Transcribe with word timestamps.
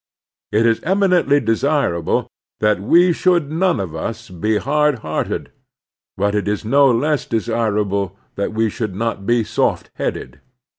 It 0.51 0.65
is 0.65 0.81
eminently 0.81 1.39
desirable 1.39 2.27
that 2.59 2.79
we 2.81 3.13
should 3.13 3.51
none 3.51 3.79
of 3.79 3.95
us 3.95 4.31
be 4.31 4.57
hard 4.57 5.01
heaxted, 5.01 5.49
but 6.17 6.33
it 6.33 6.47
is 6.47 6.65
no 6.65 6.89
less 6.89 7.23
desirable 7.27 8.17
that 8.33 8.51
we 8.51 8.67
should 8.67 8.95
not 8.95 9.27
be 9.27 9.43
soft 9.43 9.91
headed. 9.93 10.39